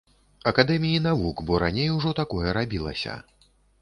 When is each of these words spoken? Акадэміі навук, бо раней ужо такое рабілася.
Акадэміі 0.51 1.01
навук, 1.07 1.43
бо 1.49 1.59
раней 1.65 1.91
ужо 1.99 2.15
такое 2.21 2.47
рабілася. 2.59 3.19